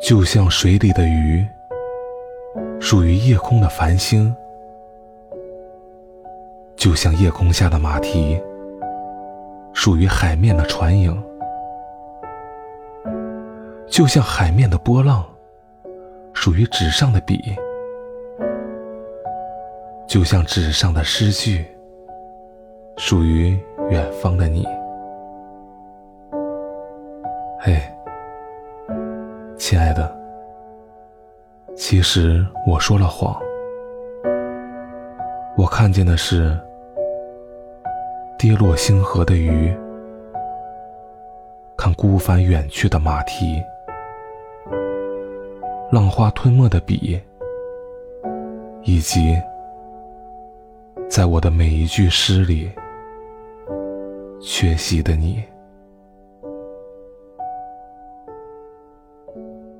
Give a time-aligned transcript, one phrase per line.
[0.00, 1.46] 就像水里的鱼，
[2.80, 4.34] 属于夜空的繁星；
[6.74, 8.40] 就像夜空下的马蹄，
[9.74, 11.14] 属于海面的船影；
[13.88, 15.24] 就像海面的波浪，
[16.32, 17.36] 属于纸上的笔；
[20.08, 21.64] 就像纸上的诗句，
[22.96, 23.56] 属于
[23.90, 24.66] 远方的你。
[27.60, 27.80] 嘿。
[29.70, 30.12] 亲爱的，
[31.76, 33.40] 其实我说了谎。
[35.56, 36.58] 我看见的是
[38.36, 39.72] 跌落星河的鱼，
[41.76, 43.62] 看孤帆远去的马蹄，
[45.92, 47.22] 浪花吞没的笔，
[48.82, 49.40] 以及
[51.08, 52.68] 在我的每一句诗里
[54.42, 55.40] 缺席的你。
[59.34, 59.79] うん。